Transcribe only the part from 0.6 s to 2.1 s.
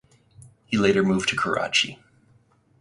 He later moved to Karachi.